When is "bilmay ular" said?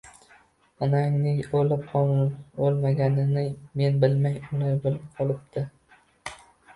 4.05-4.81